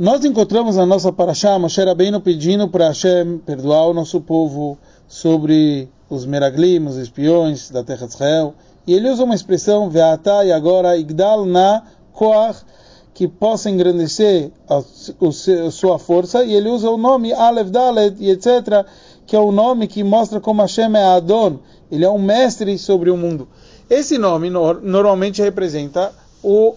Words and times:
Nós 0.00 0.24
encontramos 0.24 0.76
na 0.76 0.86
nossa 0.86 1.12
paraxá 1.12 1.58
Moshe 1.58 1.84
Rabbeinu 1.84 2.22
pedindo 2.22 2.66
para 2.66 2.86
Hashem 2.86 3.36
perdoar 3.44 3.86
o 3.86 3.92
nosso 3.92 4.18
povo 4.18 4.78
sobre 5.06 5.90
os 6.08 6.24
meraglim, 6.24 6.86
os 6.86 6.96
espiões 6.96 7.70
da 7.70 7.84
terra 7.84 8.06
de 8.06 8.14
Israel. 8.14 8.54
E 8.86 8.94
ele 8.94 9.10
usa 9.10 9.24
uma 9.24 9.34
expressão, 9.34 9.90
Ve'ata 9.90 10.42
e 10.46 10.52
agora 10.52 10.96
Igdal 10.96 11.44
na 11.44 11.82
Koach, 12.14 12.64
que 13.12 13.28
possa 13.28 13.68
engrandecer 13.68 14.50
a, 14.66 14.80
sua 15.70 15.98
força, 15.98 16.44
e 16.44 16.54
ele 16.54 16.70
usa 16.70 16.88
o 16.88 16.96
nome 16.96 17.34
Aleph 17.34 17.68
Dalet 17.68 18.16
e 18.20 18.30
etc., 18.30 18.86
que 19.26 19.36
é 19.36 19.38
o 19.38 19.52
nome 19.52 19.86
que 19.86 20.02
mostra 20.02 20.40
como 20.40 20.62
Hashem 20.62 20.96
é 20.96 21.04
Adon, 21.14 21.58
ele 21.92 22.06
é 22.06 22.10
um 22.10 22.18
mestre 22.18 22.78
sobre 22.78 23.10
o 23.10 23.18
mundo. 23.18 23.46
Esse 23.90 24.16
nome 24.16 24.48
no, 24.48 24.72
normalmente 24.80 25.42
representa 25.42 26.10
o 26.42 26.74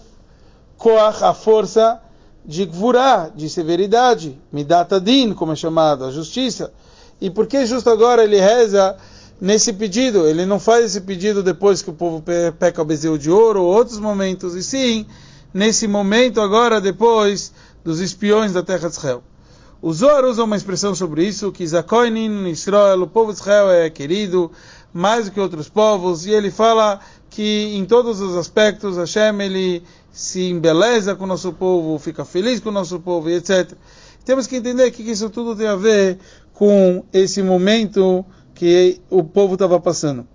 Koach, 0.76 1.24
a 1.24 1.32
força 1.32 2.03
de 2.44 2.66
Gvurá, 2.66 3.30
de 3.34 3.48
severidade, 3.48 4.38
Midat 4.52 4.92
Adin, 4.92 5.32
como 5.32 5.52
é 5.52 5.56
chamado, 5.56 6.04
a 6.04 6.10
justiça. 6.10 6.72
E 7.20 7.30
por 7.30 7.46
que 7.46 7.64
justo 7.64 7.88
agora 7.88 8.22
ele 8.22 8.38
reza 8.38 8.96
nesse 9.40 9.72
pedido? 9.72 10.26
Ele 10.26 10.44
não 10.44 10.60
faz 10.60 10.84
esse 10.84 11.00
pedido 11.00 11.42
depois 11.42 11.80
que 11.80 11.90
o 11.90 11.94
povo 11.94 12.22
peca 12.58 12.82
o 12.82 12.84
bezerro 12.84 13.18
de 13.18 13.30
ouro 13.30 13.62
ou 13.62 13.74
outros 13.74 13.98
momentos, 13.98 14.54
e 14.54 14.62
sim 14.62 15.06
nesse 15.52 15.86
momento 15.86 16.40
agora, 16.40 16.80
depois 16.80 17.52
dos 17.82 18.00
espiões 18.00 18.52
da 18.52 18.62
terra 18.62 18.88
de 18.88 18.96
Israel. 18.96 19.22
O 19.86 19.92
Zohar 19.92 20.24
usa 20.24 20.42
uma 20.42 20.56
expressão 20.56 20.94
sobre 20.94 21.26
isso, 21.26 21.52
que 21.52 21.66
Zakoinin, 21.66 22.48
Israel, 22.48 23.02
o 23.02 23.06
povo 23.06 23.34
de 23.34 23.38
Israel 23.38 23.70
é 23.70 23.90
querido 23.90 24.50
mais 24.94 25.26
do 25.26 25.30
que 25.30 25.38
outros 25.38 25.68
povos, 25.68 26.24
e 26.24 26.30
ele 26.30 26.50
fala 26.50 27.00
que 27.28 27.74
em 27.76 27.84
todos 27.84 28.18
os 28.18 28.34
aspectos 28.34 28.96
Hashem 28.96 29.42
ele 29.42 29.82
se 30.10 30.48
embeleza 30.48 31.14
com 31.14 31.24
o 31.24 31.26
nosso 31.26 31.52
povo, 31.52 31.98
fica 31.98 32.24
feliz 32.24 32.60
com 32.60 32.70
o 32.70 32.72
nosso 32.72 32.98
povo, 32.98 33.28
etc. 33.28 33.72
Temos 34.24 34.46
que 34.46 34.56
entender 34.56 34.90
que 34.90 35.02
isso 35.02 35.28
tudo 35.28 35.54
tem 35.54 35.66
a 35.66 35.76
ver 35.76 36.18
com 36.54 37.04
esse 37.12 37.42
momento 37.42 38.24
que 38.54 39.02
o 39.10 39.22
povo 39.22 39.52
estava 39.52 39.78
passando. 39.78 40.26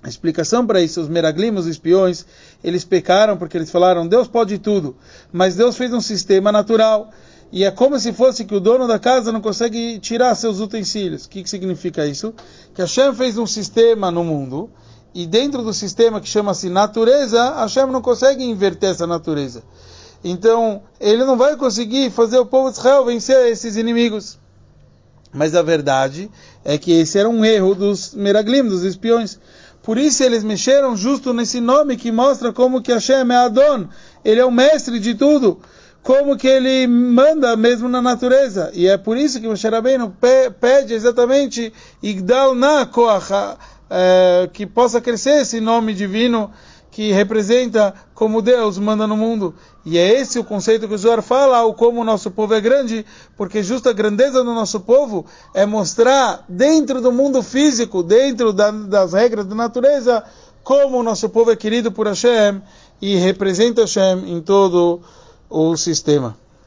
A 0.00 0.08
explicação 0.08 0.64
para 0.64 0.80
isso, 0.80 1.00
os 1.00 1.08
meraglim, 1.08 1.52
os 1.56 1.66
espiões, 1.66 2.24
eles 2.62 2.84
pecaram 2.84 3.36
porque 3.36 3.56
eles 3.56 3.68
falaram, 3.68 4.06
Deus 4.06 4.28
pode 4.28 4.58
tudo, 4.58 4.96
mas 5.32 5.56
Deus 5.56 5.76
fez 5.76 5.92
um 5.92 6.00
sistema 6.00 6.52
natural. 6.52 7.10
E 7.52 7.64
é 7.64 7.70
como 7.70 7.98
se 7.98 8.12
fosse 8.12 8.44
que 8.44 8.54
o 8.54 8.60
dono 8.60 8.86
da 8.86 8.98
casa 8.98 9.30
não 9.30 9.40
consegue 9.40 9.98
tirar 10.00 10.34
seus 10.34 10.60
utensílios. 10.60 11.24
O 11.24 11.28
que, 11.28 11.42
que 11.42 11.50
significa 11.50 12.06
isso? 12.06 12.34
Que 12.74 12.82
Hashem 12.82 13.14
fez 13.14 13.38
um 13.38 13.46
sistema 13.46 14.10
no 14.10 14.24
mundo, 14.24 14.70
e 15.14 15.26
dentro 15.26 15.62
do 15.62 15.72
sistema 15.72 16.20
que 16.20 16.28
chama-se 16.28 16.68
natureza, 16.68 17.54
Hashem 17.54 17.86
não 17.86 18.02
consegue 18.02 18.44
inverter 18.44 18.90
essa 18.90 19.06
natureza. 19.06 19.62
Então, 20.22 20.82
ele 21.00 21.24
não 21.24 21.36
vai 21.36 21.56
conseguir 21.56 22.10
fazer 22.10 22.38
o 22.38 22.44
povo 22.44 22.70
de 22.70 22.78
Israel 22.78 23.04
vencer 23.04 23.50
esses 23.50 23.76
inimigos. 23.76 24.38
Mas 25.32 25.54
a 25.54 25.62
verdade 25.62 26.30
é 26.64 26.76
que 26.76 26.92
esse 26.92 27.18
era 27.18 27.28
um 27.28 27.44
erro 27.44 27.74
dos 27.74 28.14
meraglim, 28.14 28.62
dos 28.64 28.82
espiões. 28.82 29.38
Por 29.82 29.98
isso 29.98 30.22
eles 30.22 30.42
mexeram 30.42 30.96
justo 30.96 31.32
nesse 31.32 31.60
nome 31.60 31.96
que 31.96 32.10
mostra 32.10 32.52
como 32.52 32.82
que 32.82 32.92
Hashem 32.92 33.30
é 33.30 33.36
Adon. 33.36 33.86
Ele 34.24 34.40
é 34.40 34.44
o 34.44 34.50
mestre 34.50 34.98
de 34.98 35.14
tudo. 35.14 35.60
Como 36.06 36.36
que 36.36 36.46
ele 36.46 36.86
manda 36.86 37.56
mesmo 37.56 37.88
na 37.88 38.00
natureza. 38.00 38.70
E 38.72 38.86
é 38.86 38.96
por 38.96 39.16
isso 39.16 39.40
que 39.40 39.48
Moshe 39.48 39.68
Rabbeinu 39.68 40.16
pede 40.60 40.94
exatamente 40.94 41.72
Igdal 42.00 42.54
na 42.54 42.86
Koach, 42.86 43.58
é, 43.90 44.48
que 44.52 44.64
possa 44.64 45.00
crescer 45.00 45.40
esse 45.40 45.60
nome 45.60 45.92
divino 45.92 46.52
que 46.92 47.10
representa 47.10 47.92
como 48.14 48.40
Deus 48.40 48.78
manda 48.78 49.04
no 49.04 49.16
mundo. 49.16 49.52
E 49.84 49.98
é 49.98 50.20
esse 50.20 50.38
o 50.38 50.44
conceito 50.44 50.86
que 50.86 50.94
o 50.94 50.98
Zohar 50.98 51.20
fala, 51.22 51.64
o 51.64 51.74
como 51.74 52.02
o 52.02 52.04
nosso 52.04 52.30
povo 52.30 52.54
é 52.54 52.60
grande, 52.60 53.04
porque 53.36 53.60
justa 53.60 53.90
a 53.90 53.92
grandeza 53.92 54.44
do 54.44 54.54
nosso 54.54 54.78
povo 54.78 55.26
é 55.52 55.66
mostrar 55.66 56.44
dentro 56.48 57.00
do 57.00 57.10
mundo 57.10 57.42
físico, 57.42 58.04
dentro 58.04 58.52
da, 58.52 58.70
das 58.70 59.12
regras 59.12 59.44
da 59.44 59.56
natureza, 59.56 60.22
como 60.62 60.98
o 60.98 61.02
nosso 61.02 61.28
povo 61.28 61.50
é 61.50 61.56
querido 61.56 61.90
por 61.90 62.06
Hashem 62.06 62.62
e 63.02 63.16
representa 63.16 63.80
Hashem 63.80 64.32
em 64.32 64.40
todo 64.40 65.00
o 65.00 65.25
sistema. 65.76 66.34